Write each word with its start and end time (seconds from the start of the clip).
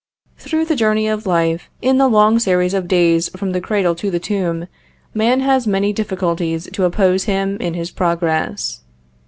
Through 0.39 0.65
the 0.65 0.75
journey 0.75 1.07
of 1.07 1.27
life, 1.27 1.69
in 1.79 1.99
the 1.99 2.07
long 2.07 2.39
series 2.39 2.73
of 2.73 2.87
days 2.87 3.29
from 3.37 3.51
the 3.51 3.61
cradle 3.61 3.93
to 3.93 4.09
the 4.09 4.17
tomb, 4.17 4.65
man 5.13 5.41
has 5.41 5.67
many 5.67 5.93
difficulties 5.93 6.67
to 6.73 6.85
oppose 6.85 7.25
him 7.25 7.55
in 7.57 7.75
his 7.75 7.91
progress. 7.91 8.81